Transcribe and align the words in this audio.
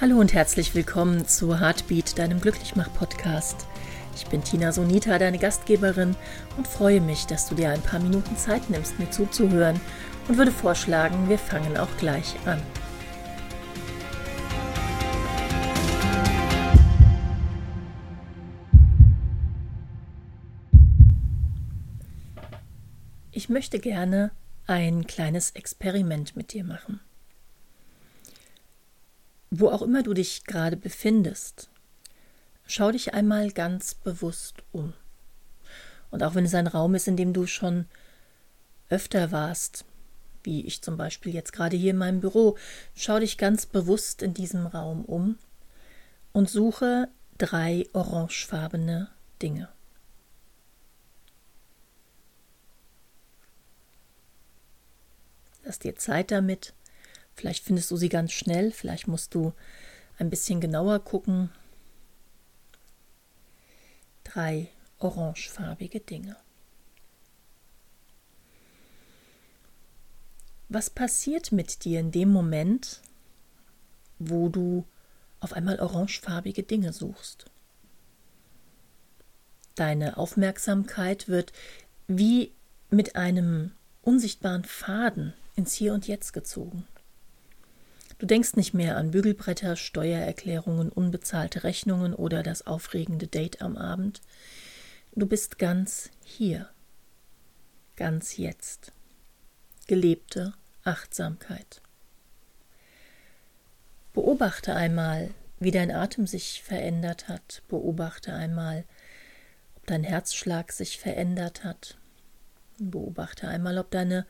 Hallo 0.00 0.18
und 0.18 0.32
herzlich 0.32 0.74
willkommen 0.74 1.28
zu 1.28 1.60
Heartbeat, 1.60 2.18
deinem 2.18 2.40
Glücklichmach-Podcast. 2.40 3.66
Ich 4.16 4.24
bin 4.28 4.42
Tina 4.42 4.72
Sonita, 4.72 5.18
deine 5.18 5.36
Gastgeberin 5.36 6.16
und 6.56 6.66
freue 6.66 7.02
mich, 7.02 7.26
dass 7.26 7.50
du 7.50 7.54
dir 7.54 7.68
ein 7.68 7.82
paar 7.82 8.00
Minuten 8.00 8.34
Zeit 8.38 8.70
nimmst, 8.70 8.98
mir 8.98 9.10
zuzuhören 9.10 9.78
und 10.26 10.38
würde 10.38 10.52
vorschlagen, 10.52 11.28
wir 11.28 11.36
fangen 11.36 11.76
auch 11.76 11.94
gleich 11.98 12.34
an. 12.46 12.62
Ich 23.32 23.50
möchte 23.50 23.78
gerne 23.78 24.30
ein 24.66 25.06
kleines 25.06 25.50
Experiment 25.50 26.36
mit 26.36 26.54
dir 26.54 26.64
machen 26.64 27.00
wo 29.50 29.68
auch 29.68 29.82
immer 29.82 30.02
du 30.02 30.14
dich 30.14 30.44
gerade 30.44 30.76
befindest, 30.76 31.70
schau 32.66 32.92
dich 32.92 33.14
einmal 33.14 33.50
ganz 33.50 33.94
bewusst 33.94 34.62
um. 34.72 34.92
Und 36.10 36.22
auch 36.22 36.34
wenn 36.34 36.44
es 36.44 36.54
ein 36.54 36.66
Raum 36.66 36.94
ist, 36.94 37.08
in 37.08 37.16
dem 37.16 37.32
du 37.32 37.46
schon 37.46 37.86
öfter 38.88 39.32
warst, 39.32 39.84
wie 40.42 40.64
ich 40.66 40.82
zum 40.82 40.96
Beispiel 40.96 41.34
jetzt 41.34 41.52
gerade 41.52 41.76
hier 41.76 41.90
in 41.90 41.98
meinem 41.98 42.20
Büro, 42.20 42.56
schau 42.94 43.18
dich 43.18 43.38
ganz 43.38 43.66
bewusst 43.66 44.22
in 44.22 44.34
diesem 44.34 44.66
Raum 44.66 45.04
um 45.04 45.38
und 46.32 46.48
suche 46.48 47.08
drei 47.38 47.86
orangefarbene 47.92 49.08
Dinge. 49.42 49.68
Lass 55.64 55.78
dir 55.78 55.94
Zeit 55.96 56.30
damit 56.30 56.72
Vielleicht 57.40 57.64
findest 57.64 57.90
du 57.90 57.96
sie 57.96 58.10
ganz 58.10 58.32
schnell, 58.32 58.70
vielleicht 58.70 59.08
musst 59.08 59.34
du 59.34 59.54
ein 60.18 60.28
bisschen 60.28 60.60
genauer 60.60 60.98
gucken. 61.02 61.48
Drei 64.24 64.68
orangefarbige 64.98 66.00
Dinge. 66.00 66.36
Was 70.68 70.90
passiert 70.90 71.50
mit 71.50 71.86
dir 71.86 72.00
in 72.00 72.12
dem 72.12 72.28
Moment, 72.30 73.00
wo 74.18 74.50
du 74.50 74.84
auf 75.40 75.54
einmal 75.54 75.80
orangefarbige 75.80 76.62
Dinge 76.62 76.92
suchst? 76.92 77.46
Deine 79.76 80.18
Aufmerksamkeit 80.18 81.26
wird 81.26 81.54
wie 82.06 82.52
mit 82.90 83.16
einem 83.16 83.72
unsichtbaren 84.02 84.64
Faden 84.64 85.32
ins 85.56 85.72
Hier 85.72 85.94
und 85.94 86.06
Jetzt 86.06 86.34
gezogen. 86.34 86.86
Du 88.20 88.26
denkst 88.26 88.54
nicht 88.54 88.74
mehr 88.74 88.98
an 88.98 89.12
Bügelbretter, 89.12 89.76
Steuererklärungen, 89.76 90.90
unbezahlte 90.90 91.64
Rechnungen 91.64 92.12
oder 92.12 92.42
das 92.42 92.66
aufregende 92.66 93.26
Date 93.26 93.62
am 93.62 93.78
Abend. 93.78 94.20
Du 95.16 95.24
bist 95.24 95.58
ganz 95.58 96.10
hier, 96.22 96.68
ganz 97.96 98.36
jetzt. 98.36 98.92
Gelebte 99.86 100.52
Achtsamkeit. 100.84 101.80
Beobachte 104.12 104.74
einmal, 104.74 105.30
wie 105.58 105.70
dein 105.70 105.90
Atem 105.90 106.26
sich 106.26 106.62
verändert 106.62 107.28
hat. 107.28 107.62
Beobachte 107.68 108.34
einmal, 108.34 108.84
ob 109.76 109.86
dein 109.86 110.04
Herzschlag 110.04 110.72
sich 110.72 110.98
verändert 110.98 111.64
hat. 111.64 111.96
Beobachte 112.78 113.48
einmal, 113.48 113.78
ob 113.78 113.90
deine 113.90 114.26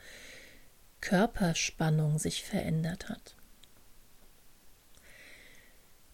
Körperspannung 1.01 2.21
sich 2.21 2.45
verändert 2.45 3.09
hat. 3.09 3.35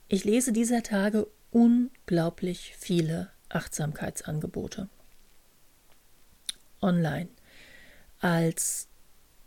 Ich 0.09 0.25
lese 0.25 0.53
dieser 0.53 0.85
Tage 0.85 1.27
unglaublich 1.51 2.77
viele 2.79 3.31
Achtsamkeitsangebote. 3.49 4.89
Online, 6.81 7.29
als 8.21 8.89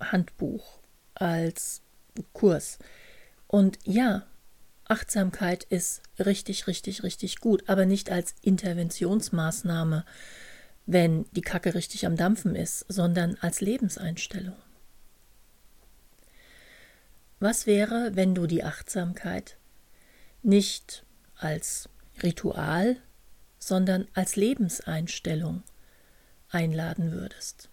Handbuch, 0.01 0.79
als 1.13 1.81
Kurs. 2.33 2.77
Und 3.47 3.79
ja, 3.85 4.25
Achtsamkeit 4.83 5.63
ist 5.65 6.01
richtig, 6.17 6.67
richtig, 6.67 7.03
richtig 7.03 7.39
gut, 7.39 7.69
aber 7.69 7.85
nicht 7.85 8.11
als 8.11 8.35
Interventionsmaßnahme, 8.41 10.03
wenn 10.85 11.25
die 11.31 11.41
Kacke 11.41 11.73
richtig 11.73 12.05
am 12.05 12.17
Dampfen 12.17 12.55
ist, 12.55 12.85
sondern 12.89 13.37
als 13.39 13.61
Lebenseinstellung. 13.61 14.57
Was 17.39 17.65
wäre, 17.65 18.11
wenn 18.15 18.35
du 18.35 18.47
die 18.47 18.63
Achtsamkeit 18.63 19.58
nicht 20.41 21.05
als 21.35 21.89
Ritual, 22.21 22.97
sondern 23.59 24.07
als 24.13 24.35
Lebenseinstellung 24.35 25.63
einladen 26.49 27.11
würdest. 27.11 27.69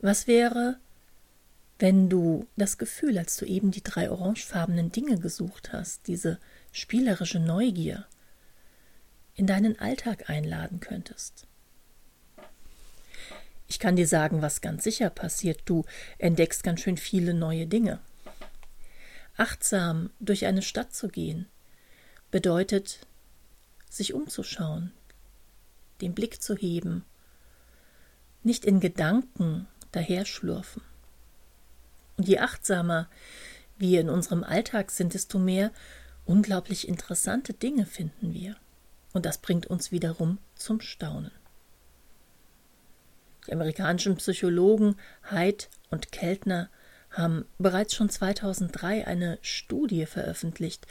Was 0.00 0.26
wäre, 0.26 0.78
wenn 1.78 2.08
du 2.08 2.46
das 2.56 2.78
Gefühl, 2.78 3.18
als 3.18 3.36
du 3.36 3.44
eben 3.44 3.70
die 3.70 3.82
drei 3.82 4.10
orangefarbenen 4.10 4.92
Dinge 4.92 5.18
gesucht 5.18 5.72
hast, 5.72 6.06
diese 6.06 6.38
spielerische 6.72 7.40
Neugier, 7.40 8.06
in 9.34 9.46
deinen 9.46 9.78
Alltag 9.78 10.30
einladen 10.30 10.80
könntest? 10.80 11.46
Ich 13.66 13.78
kann 13.78 13.96
dir 13.96 14.08
sagen, 14.08 14.40
was 14.40 14.62
ganz 14.62 14.84
sicher 14.84 15.10
passiert. 15.10 15.62
Du 15.66 15.84
entdeckst 16.16 16.62
ganz 16.62 16.80
schön 16.80 16.96
viele 16.96 17.34
neue 17.34 17.66
Dinge. 17.66 18.00
Achtsam 19.38 20.10
durch 20.18 20.46
eine 20.46 20.62
Stadt 20.62 20.92
zu 20.92 21.08
gehen 21.08 21.46
bedeutet, 22.32 23.06
sich 23.88 24.12
umzuschauen, 24.12 24.92
den 26.00 26.12
Blick 26.12 26.42
zu 26.42 26.56
heben, 26.56 27.04
nicht 28.42 28.64
in 28.64 28.80
Gedanken 28.80 29.68
daherschlurfen. 29.92 30.82
Und 32.16 32.26
je 32.26 32.40
achtsamer 32.40 33.08
wir 33.78 34.00
in 34.00 34.10
unserem 34.10 34.42
Alltag 34.42 34.90
sind, 34.90 35.14
desto 35.14 35.38
mehr 35.38 35.70
unglaublich 36.26 36.88
interessante 36.88 37.54
Dinge 37.54 37.86
finden 37.86 38.34
wir. 38.34 38.56
Und 39.12 39.24
das 39.24 39.38
bringt 39.38 39.66
uns 39.66 39.92
wiederum 39.92 40.38
zum 40.56 40.80
Staunen. 40.80 41.30
Die 43.46 43.52
amerikanischen 43.52 44.16
Psychologen 44.16 44.96
Haidt 45.30 45.70
und 45.90 46.10
Keltner 46.10 46.68
haben 47.18 47.46
bereits 47.58 47.94
schon 47.94 48.08
2003 48.08 49.06
eine 49.06 49.38
Studie 49.42 50.06
veröffentlicht, 50.06 50.86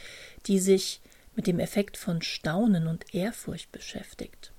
die 0.45 0.59
sich 0.59 1.01
mit 1.35 1.47
dem 1.47 1.59
Effekt 1.59 1.97
von 1.97 2.21
Staunen 2.21 2.88
und 2.88 3.13
Ehrfurcht 3.13 3.71
beschäftigt. 3.71 4.51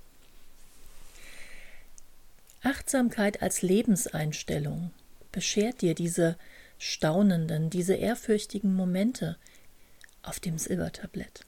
Achtsamkeit 2.62 3.43
als 3.43 3.62
Lebenseinstellung 3.62 4.93
beschert 5.31 5.83
dir 5.83 5.95
diese 5.95 6.37
staunenden, 6.79 7.71
diese 7.71 7.95
ehrfürchtigen 7.95 8.75
Momente 8.75 9.37
auf 10.23 10.41
dem 10.41 10.59
Silbertablett. 10.59 11.45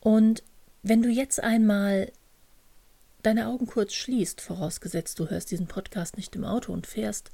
Und 0.00 0.42
wenn 0.82 1.02
du 1.02 1.08
jetzt 1.08 1.42
einmal 1.42 2.10
deine 3.26 3.48
Augen 3.48 3.66
kurz 3.66 3.94
schließt, 3.94 4.40
vorausgesetzt 4.40 5.18
du 5.18 5.28
hörst 5.28 5.50
diesen 5.50 5.66
Podcast 5.66 6.16
nicht 6.16 6.34
im 6.36 6.44
Auto 6.44 6.72
und 6.72 6.86
fährst, 6.86 7.30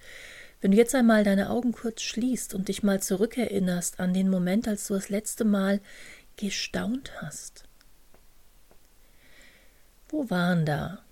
wenn 0.60 0.72
du 0.72 0.76
jetzt 0.76 0.94
einmal 0.94 1.24
deine 1.24 1.50
Augen 1.50 1.72
kurz 1.72 2.02
schließt 2.02 2.54
und 2.54 2.68
dich 2.68 2.82
mal 2.82 3.02
zurückerinnerst 3.02 3.98
an 3.98 4.12
den 4.12 4.28
Moment, 4.28 4.68
als 4.68 4.86
du 4.86 4.94
das 4.94 5.08
letzte 5.08 5.44
Mal 5.44 5.80
gestaunt 6.36 7.12
hast. 7.20 7.64
Wo 10.08 10.28
waren 10.28 10.66
da 10.66 11.02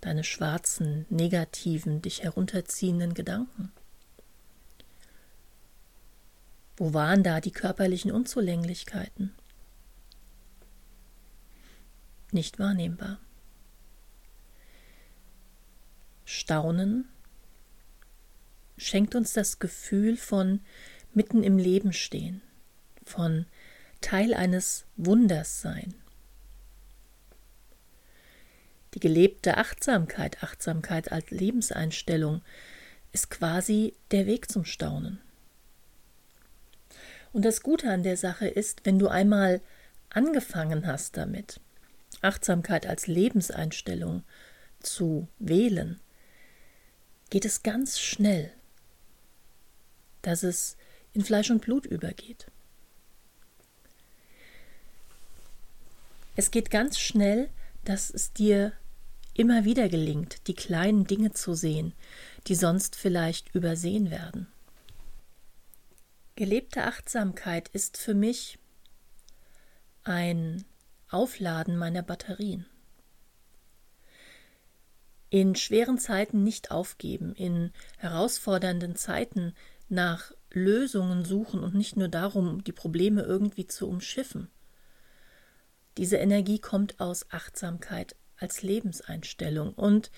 deine 0.00 0.24
schwarzen, 0.24 1.06
negativen, 1.08 2.02
dich 2.02 2.22
herunterziehenden 2.22 3.14
Gedanken? 3.14 3.72
Wo 6.76 6.92
waren 6.92 7.22
da 7.22 7.40
die 7.40 7.52
körperlichen 7.52 8.10
Unzulänglichkeiten? 8.10 9.34
Nicht 12.32 12.58
wahrnehmbar. 12.58 13.18
Staunen 16.24 17.08
schenkt 18.76 19.14
uns 19.14 19.32
das 19.32 19.58
Gefühl 19.58 20.16
von 20.16 20.60
mitten 21.12 21.42
im 21.42 21.58
Leben 21.58 21.92
stehen, 21.92 22.42
von 23.04 23.46
Teil 24.00 24.34
eines 24.34 24.84
Wunders 24.96 25.60
sein. 25.60 25.94
Die 28.94 29.00
gelebte 29.00 29.56
Achtsamkeit, 29.56 30.42
Achtsamkeit 30.42 31.10
als 31.10 31.30
Lebenseinstellung, 31.30 32.42
ist 33.12 33.30
quasi 33.30 33.94
der 34.10 34.26
Weg 34.26 34.50
zum 34.50 34.64
Staunen. 34.64 35.20
Und 37.32 37.44
das 37.44 37.62
Gute 37.62 37.90
an 37.90 38.04
der 38.04 38.16
Sache 38.16 38.46
ist, 38.46 38.84
wenn 38.84 38.98
du 38.98 39.08
einmal 39.08 39.60
angefangen 40.10 40.86
hast 40.86 41.16
damit, 41.16 41.60
Achtsamkeit 42.22 42.86
als 42.86 43.08
Lebenseinstellung 43.08 44.22
zu 44.80 45.28
wählen, 45.40 46.00
geht 47.34 47.46
es 47.46 47.64
ganz 47.64 47.98
schnell, 47.98 48.52
dass 50.22 50.44
es 50.44 50.76
in 51.14 51.24
Fleisch 51.24 51.50
und 51.50 51.62
Blut 51.62 51.84
übergeht. 51.84 52.46
Es 56.36 56.52
geht 56.52 56.70
ganz 56.70 56.96
schnell, 56.96 57.50
dass 57.82 58.10
es 58.10 58.32
dir 58.32 58.72
immer 59.32 59.64
wieder 59.64 59.88
gelingt, 59.88 60.46
die 60.46 60.54
kleinen 60.54 61.08
Dinge 61.08 61.32
zu 61.32 61.54
sehen, 61.54 61.92
die 62.46 62.54
sonst 62.54 62.94
vielleicht 62.94 63.52
übersehen 63.52 64.12
werden. 64.12 64.46
Gelebte 66.36 66.84
Achtsamkeit 66.84 67.68
ist 67.70 67.96
für 67.96 68.14
mich 68.14 68.60
ein 70.04 70.64
Aufladen 71.10 71.76
meiner 71.78 72.02
Batterien. 72.02 72.66
In 75.34 75.56
schweren 75.56 75.98
Zeiten 75.98 76.44
nicht 76.44 76.70
aufgeben, 76.70 77.34
in 77.34 77.72
herausfordernden 77.98 78.94
Zeiten 78.94 79.52
nach 79.88 80.30
Lösungen 80.52 81.24
suchen 81.24 81.64
und 81.64 81.74
nicht 81.74 81.96
nur 81.96 82.06
darum, 82.06 82.62
die 82.62 82.70
Probleme 82.70 83.22
irgendwie 83.22 83.66
zu 83.66 83.88
umschiffen. 83.88 84.46
Diese 85.96 86.18
Energie 86.18 86.60
kommt 86.60 87.00
aus 87.00 87.32
Achtsamkeit 87.32 88.14
als 88.36 88.62
Lebenseinstellung. 88.62 89.74
Und 89.74 90.12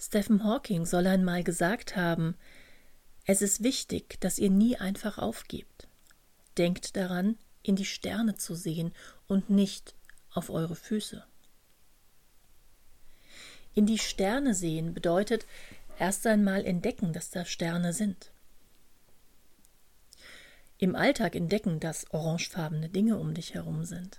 Stephen 0.00 0.42
Hawking 0.42 0.86
soll 0.86 1.06
einmal 1.06 1.44
gesagt 1.44 1.94
haben, 1.94 2.34
es 3.26 3.42
ist 3.42 3.62
wichtig, 3.62 4.18
dass 4.22 4.38
ihr 4.38 4.48
nie 4.48 4.78
einfach 4.78 5.18
aufgebt. 5.18 5.86
Denkt 6.56 6.96
daran, 6.96 7.36
in 7.62 7.76
die 7.76 7.84
Sterne 7.84 8.36
zu 8.36 8.54
sehen 8.54 8.94
und 9.26 9.50
nicht 9.50 9.94
auf 10.30 10.48
eure 10.48 10.76
Füße. 10.76 11.26
In 13.74 13.86
die 13.86 13.98
Sterne 13.98 14.54
sehen 14.54 14.92
bedeutet 14.92 15.46
erst 15.98 16.26
einmal 16.26 16.64
entdecken, 16.64 17.12
dass 17.12 17.30
da 17.30 17.44
Sterne 17.44 17.92
sind. 17.92 18.30
Im 20.78 20.96
Alltag 20.96 21.36
entdecken, 21.36 21.80
dass 21.80 22.10
orangefarbene 22.10 22.88
Dinge 22.88 23.16
um 23.16 23.34
dich 23.34 23.54
herum 23.54 23.84
sind. 23.84 24.18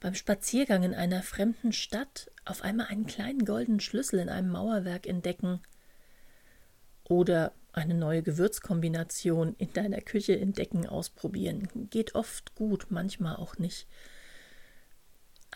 Beim 0.00 0.14
Spaziergang 0.14 0.82
in 0.82 0.94
einer 0.94 1.22
fremden 1.22 1.72
Stadt 1.72 2.30
auf 2.44 2.60
einmal 2.60 2.88
einen 2.88 3.06
kleinen 3.06 3.46
goldenen 3.46 3.80
Schlüssel 3.80 4.18
in 4.18 4.28
einem 4.28 4.50
Mauerwerk 4.50 5.06
entdecken 5.06 5.60
oder 7.04 7.52
eine 7.72 7.94
neue 7.94 8.22
Gewürzkombination 8.22 9.54
in 9.56 9.72
deiner 9.72 10.00
Küche 10.00 10.38
entdecken, 10.38 10.86
ausprobieren. 10.86 11.68
Geht 11.88 12.14
oft 12.14 12.54
gut, 12.54 12.88
manchmal 12.90 13.36
auch 13.36 13.56
nicht. 13.58 13.86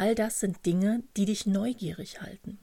All 0.01 0.15
das 0.15 0.39
sind 0.39 0.65
Dinge, 0.65 1.03
die 1.17 1.25
dich 1.25 1.45
neugierig 1.45 2.21
halten. 2.21 2.61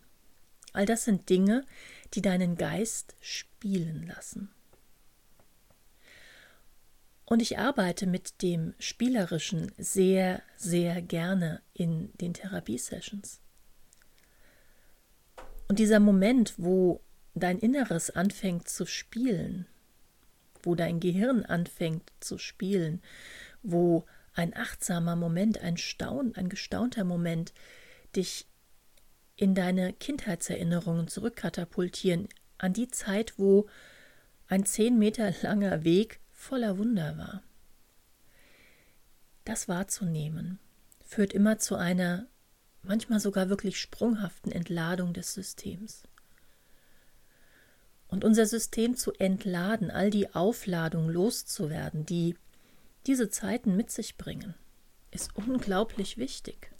All 0.71 0.85
das 0.85 1.03
sind 1.03 1.29
Dinge, 1.29 1.65
die 2.13 2.21
deinen 2.21 2.55
Geist 2.55 3.13
spielen 3.19 4.07
lassen. 4.07 4.49
Und 7.25 7.41
ich 7.41 7.59
arbeite 7.59 8.07
mit 8.07 8.41
dem 8.41 8.73
Spielerischen 8.79 9.73
sehr, 9.77 10.43
sehr 10.55 11.01
gerne 11.01 11.61
in 11.73 12.13
den 12.21 12.33
Therapiesessions. 12.33 13.41
Und 15.67 15.79
dieser 15.79 15.99
Moment, 15.99 16.53
wo 16.55 17.01
dein 17.33 17.59
Inneres 17.59 18.11
anfängt 18.11 18.69
zu 18.69 18.85
spielen, 18.85 19.65
wo 20.63 20.73
dein 20.73 21.01
Gehirn 21.01 21.43
anfängt 21.43 22.09
zu 22.21 22.37
spielen, 22.37 23.01
wo 23.61 24.05
ein 24.35 24.55
achtsamer 24.55 25.15
Moment, 25.15 25.61
ein 25.61 25.77
Staun, 25.77 26.33
ein 26.35 26.49
gestaunter 26.49 27.03
Moment 27.03 27.53
dich 28.15 28.47
in 29.35 29.55
deine 29.55 29.93
Kindheitserinnerungen 29.93 31.07
zurückkatapultieren, 31.07 32.29
an 32.57 32.73
die 32.73 32.89
Zeit, 32.89 33.33
wo 33.37 33.67
ein 34.47 34.65
zehn 34.65 34.99
Meter 34.99 35.33
langer 35.41 35.83
Weg 35.83 36.19
voller 36.31 36.77
Wunder 36.77 37.17
war. 37.17 37.43
Das 39.45 39.67
wahrzunehmen 39.67 40.59
führt 41.03 41.33
immer 41.33 41.57
zu 41.57 41.75
einer 41.75 42.27
manchmal 42.81 43.19
sogar 43.19 43.49
wirklich 43.49 43.79
sprunghaften 43.79 44.51
Entladung 44.51 45.13
des 45.13 45.33
Systems 45.33 46.03
und 48.07 48.23
unser 48.23 48.45
System 48.45 48.95
zu 48.95 49.13
entladen, 49.13 49.91
all 49.91 50.09
die 50.09 50.33
Aufladung 50.33 51.09
loszuwerden, 51.09 52.05
die 52.05 52.35
diese 53.07 53.29
Zeiten 53.29 53.75
mit 53.75 53.91
sich 53.91 54.17
bringen, 54.17 54.55
ist 55.11 55.35
unglaublich 55.35 56.17
wichtig. 56.17 56.71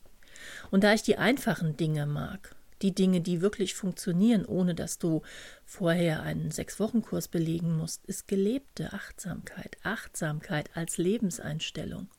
Und 0.72 0.83
da 0.83 0.94
ich 0.94 1.04
die 1.04 1.18
einfachen 1.18 1.77
Dinge 1.77 2.06
mag, 2.06 2.56
die 2.81 2.94
Dinge, 2.94 3.22
die 3.22 3.42
wirklich 3.42 3.74
funktionieren, 3.74 4.45
ohne 4.45 4.75
dass 4.75 4.98
du 4.98 5.22
vorher 5.66 6.24
einen 6.24 6.51
Sechs-Wochen-Kurs 6.51 7.30
belegen 7.30 7.77
musst, 7.77 8.06
ist 8.06 8.27
gelebte 8.27 8.94
Achtsamkeit, 8.94 9.77
Achtsamkeit 9.83 10.75
als 10.75 10.98
Lebenseinstellung 10.98 12.10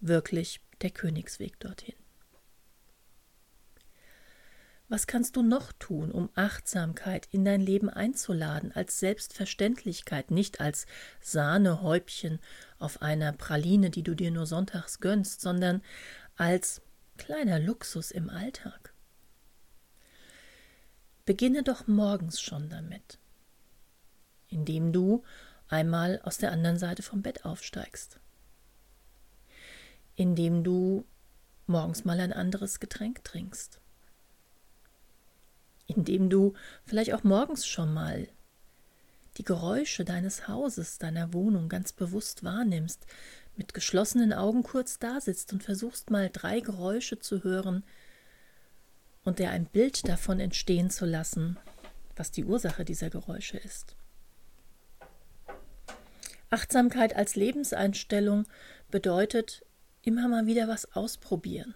wirklich 0.00 0.60
der 0.82 0.90
Königsweg 0.90 1.58
dorthin. 1.60 1.94
Was 4.88 5.06
kannst 5.06 5.36
du 5.36 5.42
noch 5.42 5.72
tun, 5.72 6.12
um 6.12 6.28
Achtsamkeit 6.34 7.26
in 7.30 7.44
dein 7.44 7.62
Leben 7.62 7.88
einzuladen, 7.88 8.70
als 8.72 9.00
Selbstverständlichkeit, 9.00 10.30
nicht 10.30 10.60
als 10.60 10.86
Sahnehäubchen 11.20 12.38
auf 12.78 13.00
einer 13.00 13.32
Praline, 13.32 13.88
die 13.88 14.02
du 14.02 14.14
dir 14.14 14.30
nur 14.30 14.46
sonntags 14.46 15.00
gönnst, 15.00 15.40
sondern 15.40 15.82
als 16.36 16.82
kleiner 17.16 17.58
Luxus 17.58 18.10
im 18.10 18.28
Alltag? 18.28 18.92
Beginne 21.24 21.62
doch 21.62 21.86
morgens 21.86 22.38
schon 22.38 22.68
damit, 22.68 23.18
indem 24.48 24.92
du 24.92 25.24
einmal 25.66 26.20
aus 26.24 26.36
der 26.36 26.52
anderen 26.52 26.78
Seite 26.78 27.02
vom 27.02 27.22
Bett 27.22 27.46
aufsteigst, 27.46 28.20
indem 30.14 30.62
du 30.62 31.06
morgens 31.66 32.04
mal 32.04 32.20
ein 32.20 32.34
anderes 32.34 32.80
Getränk 32.80 33.24
trinkst 33.24 33.80
indem 35.86 36.30
du 36.30 36.54
vielleicht 36.84 37.12
auch 37.14 37.24
morgens 37.24 37.66
schon 37.66 37.92
mal 37.92 38.28
die 39.36 39.44
Geräusche 39.44 40.04
deines 40.04 40.48
Hauses, 40.48 40.98
deiner 40.98 41.32
Wohnung 41.32 41.68
ganz 41.68 41.92
bewusst 41.92 42.44
wahrnimmst, 42.44 43.06
mit 43.56 43.74
geschlossenen 43.74 44.32
Augen 44.32 44.62
kurz 44.62 44.98
dasitzt 44.98 45.52
und 45.52 45.62
versuchst 45.62 46.10
mal 46.10 46.30
drei 46.32 46.60
Geräusche 46.60 47.18
zu 47.18 47.44
hören 47.44 47.84
und 49.24 49.38
dir 49.38 49.50
ein 49.50 49.66
Bild 49.66 50.08
davon 50.08 50.40
entstehen 50.40 50.90
zu 50.90 51.06
lassen, 51.06 51.56
was 52.16 52.30
die 52.30 52.44
Ursache 52.44 52.84
dieser 52.84 53.10
Geräusche 53.10 53.56
ist. 53.58 53.96
Achtsamkeit 56.50 57.16
als 57.16 57.34
Lebenseinstellung 57.34 58.46
bedeutet 58.90 59.64
immer 60.02 60.28
mal 60.28 60.46
wieder 60.46 60.68
was 60.68 60.92
ausprobieren. 60.94 61.74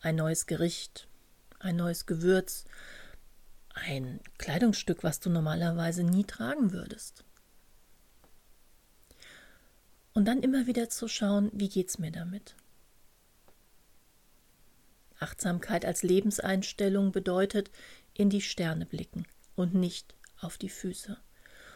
Ein 0.00 0.16
neues 0.16 0.46
Gericht, 0.46 1.06
ein 1.58 1.76
neues 1.76 2.06
Gewürz, 2.06 2.64
ein 3.74 4.20
Kleidungsstück, 4.38 5.02
was 5.02 5.20
du 5.20 5.30
normalerweise 5.30 6.04
nie 6.04 6.24
tragen 6.24 6.72
würdest. 6.72 7.24
Und 10.12 10.26
dann 10.26 10.42
immer 10.42 10.66
wieder 10.66 10.88
zu 10.88 11.08
schauen, 11.08 11.50
wie 11.52 11.68
geht's 11.68 11.98
mir 11.98 12.12
damit? 12.12 12.54
Achtsamkeit 15.18 15.84
als 15.84 16.02
Lebenseinstellung 16.02 17.10
bedeutet 17.10 17.70
in 18.14 18.30
die 18.30 18.40
Sterne 18.40 18.86
blicken 18.86 19.26
und 19.56 19.74
nicht 19.74 20.14
auf 20.40 20.56
die 20.58 20.68
Füße. 20.68 21.16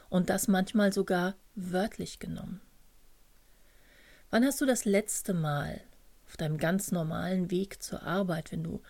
Und 0.08 0.30
das 0.30 0.48
manchmal 0.48 0.92
sogar 0.92 1.34
wörtlich 1.54 2.18
genommen. 2.18 2.60
Wann 4.30 4.44
hast 4.44 4.60
du 4.60 4.66
das 4.66 4.84
letzte 4.84 5.34
Mal 5.34 5.80
auf 6.26 6.36
deinem 6.36 6.58
ganz 6.58 6.92
normalen 6.92 7.50
Weg 7.50 7.82
zur 7.82 8.02
Arbeit, 8.02 8.52
wenn 8.52 8.62
du 8.62 8.82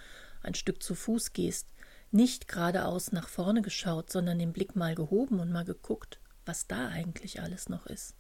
ein 0.42 0.54
Stück 0.54 0.82
zu 0.82 0.94
Fuß 0.94 1.32
gehst, 1.32 1.68
nicht 2.10 2.48
geradeaus 2.48 3.12
nach 3.12 3.28
vorne 3.28 3.62
geschaut, 3.62 4.10
sondern 4.10 4.38
den 4.38 4.52
Blick 4.52 4.76
mal 4.76 4.94
gehoben 4.94 5.40
und 5.40 5.52
mal 5.52 5.64
geguckt, 5.64 6.20
was 6.46 6.66
da 6.66 6.88
eigentlich 6.88 7.42
alles 7.42 7.68
noch 7.68 7.86
ist. 7.86 8.14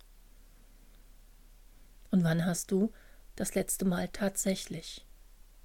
Und 2.10 2.24
wann 2.24 2.44
hast 2.44 2.70
du 2.70 2.92
das 3.36 3.54
letzte 3.54 3.84
Mal 3.84 4.08
tatsächlich 4.08 5.06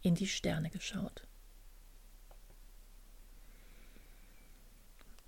in 0.02 0.16
die 0.16 0.28
Sterne 0.28 0.70
geschaut? 0.70 1.28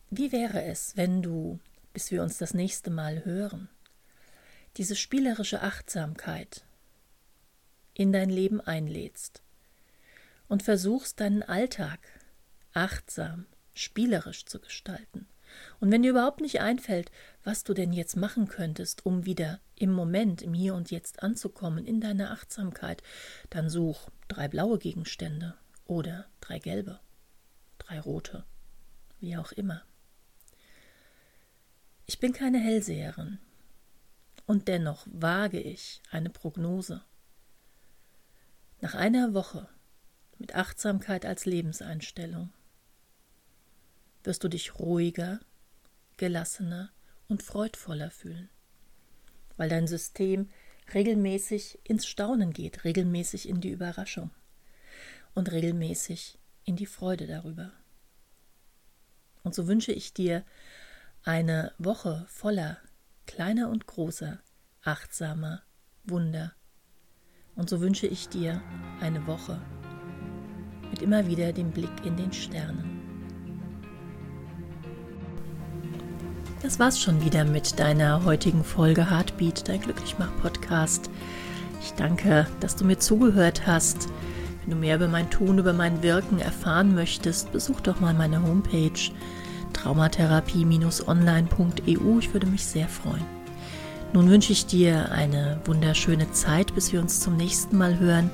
Wie 0.09 0.31
wäre 0.31 0.63
es, 0.63 0.95
wenn 0.95 1.21
du, 1.21 1.59
bis 1.91 2.11
wir 2.11 2.21
uns 2.21 2.37
das 2.37 2.53
nächste 2.53 2.89
Mal 2.89 3.25
hören, 3.25 3.67
diese 4.77 4.95
spielerische 4.95 5.61
Achtsamkeit 5.61 6.63
in 7.93 8.11
dein 8.11 8.29
Leben 8.29 8.61
einlädst 8.61 9.41
und 10.47 10.63
versuchst 10.63 11.19
deinen 11.19 11.43
Alltag 11.43 11.99
achtsam, 12.73 13.45
spielerisch 13.73 14.45
zu 14.45 14.59
gestalten. 14.59 15.27
Und 15.79 15.91
wenn 15.91 16.03
dir 16.03 16.11
überhaupt 16.11 16.41
nicht 16.41 16.59
einfällt, 16.59 17.11
was 17.43 17.63
du 17.63 17.73
denn 17.73 17.93
jetzt 17.93 18.15
machen 18.15 18.47
könntest, 18.47 19.05
um 19.05 19.25
wieder 19.25 19.61
im 19.75 19.91
Moment, 19.91 20.41
im 20.41 20.53
Hier 20.53 20.75
und 20.75 20.91
Jetzt 20.91 21.23
anzukommen, 21.23 21.85
in 21.85 22.01
deiner 22.01 22.31
Achtsamkeit, 22.31 23.03
dann 23.49 23.69
such 23.69 24.09
drei 24.27 24.47
blaue 24.47 24.79
Gegenstände 24.79 25.55
oder 25.85 26.25
drei 26.41 26.59
gelbe, 26.59 26.99
drei 27.77 27.99
rote, 27.99 28.43
wie 29.19 29.37
auch 29.37 29.51
immer. 29.51 29.83
Ich 32.05 32.19
bin 32.19 32.33
keine 32.33 32.59
Hellseherin. 32.59 33.39
Und 34.45 34.67
dennoch 34.67 35.07
wage 35.09 35.59
ich 35.59 36.01
eine 36.11 36.29
Prognose. 36.29 37.03
Nach 38.79 38.93
einer 38.93 39.33
Woche 39.33 39.67
mit 40.37 40.55
Achtsamkeit 40.55 41.25
als 41.25 41.45
Lebenseinstellung 41.45 42.51
wirst 44.23 44.43
du 44.43 44.47
dich 44.47 44.79
ruhiger, 44.79 45.39
gelassener 46.17 46.91
und 47.27 47.43
freudvoller 47.43 48.11
fühlen, 48.11 48.49
weil 49.57 49.69
dein 49.69 49.87
System 49.87 50.49
regelmäßig 50.93 51.79
ins 51.83 52.05
Staunen 52.05 52.51
geht, 52.51 52.83
regelmäßig 52.83 53.47
in 53.47 53.61
die 53.61 53.71
Überraschung 53.71 54.31
und 55.33 55.51
regelmäßig 55.51 56.37
in 56.63 56.75
die 56.75 56.85
Freude 56.85 57.27
darüber. 57.27 57.71
Und 59.43 59.53
so 59.53 59.67
wünsche 59.67 59.91
ich 59.91 60.13
dir 60.13 60.43
eine 61.23 61.73
Woche 61.77 62.25
voller 62.27 62.77
kleiner 63.25 63.69
und 63.69 63.87
großer, 63.87 64.39
achtsamer 64.81 65.63
Wunder. 66.03 66.53
Und 67.55 67.69
so 67.69 67.79
wünsche 67.79 68.07
ich 68.07 68.27
dir 68.27 68.61
eine 68.99 69.25
Woche 69.27 69.61
mit 70.95 71.01
immer 71.01 71.27
wieder 71.27 71.51
dem 71.51 71.71
Blick 71.71 71.91
in 72.05 72.15
den 72.15 72.31
Sternen. 72.31 73.01
Das 76.61 76.79
war's 76.79 77.01
schon 77.01 77.25
wieder 77.25 77.43
mit 77.43 77.79
deiner 77.79 78.23
heutigen 78.23 78.63
Folge 78.63 79.11
Heartbeat, 79.11 79.67
dein 79.67 79.81
Glücklichmach-Podcast. 79.81 81.09
Ich 81.81 81.91
danke, 81.95 82.47
dass 82.61 82.77
du 82.77 82.85
mir 82.85 82.97
zugehört 82.97 83.67
hast. 83.67 84.07
Wenn 84.61 84.69
du 84.69 84.77
mehr 84.77 84.95
über 84.95 85.09
mein 85.09 85.29
Tun, 85.29 85.57
über 85.57 85.73
mein 85.73 86.01
Wirken 86.01 86.39
erfahren 86.39 86.95
möchtest, 86.95 87.51
besuch 87.51 87.81
doch 87.81 87.99
mal 87.99 88.13
meine 88.13 88.41
Homepage 88.41 89.11
traumatherapie-online.eu. 89.73 92.19
Ich 92.19 92.33
würde 92.33 92.47
mich 92.47 92.63
sehr 92.63 92.87
freuen. 92.87 93.25
Nun 94.13 94.29
wünsche 94.29 94.53
ich 94.53 94.65
dir 94.65 95.11
eine 95.11 95.59
wunderschöne 95.65 96.31
Zeit, 96.31 96.73
bis 96.73 96.93
wir 96.93 97.01
uns 97.01 97.19
zum 97.19 97.35
nächsten 97.35 97.77
Mal 97.77 97.99
hören. 97.99 98.31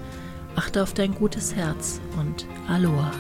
Achte 0.56 0.84
auf 0.84 0.94
dein 0.94 1.16
gutes 1.16 1.56
Herz 1.56 2.02
und 2.20 2.46
Aloha. 2.68 3.12